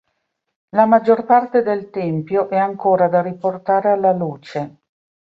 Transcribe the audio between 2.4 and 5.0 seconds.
è ancora da riportare alla luce.